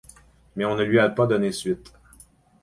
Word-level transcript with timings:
Mais 0.55 0.65
on 0.65 0.73
ne 0.73 0.81
lui 0.83 0.97
a 0.97 1.09
pas 1.09 1.27
donné 1.27 1.51
suite. 1.51 1.93